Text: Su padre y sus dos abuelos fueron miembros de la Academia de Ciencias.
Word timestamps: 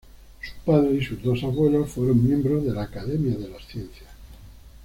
Su 0.41 0.51
padre 0.65 0.95
y 0.95 1.03
sus 1.05 1.21
dos 1.21 1.43
abuelos 1.43 1.91
fueron 1.91 2.25
miembros 2.27 2.63
de 2.65 2.73
la 2.73 2.81
Academia 2.81 3.37
de 3.37 3.45
Ciencias. 3.71 4.09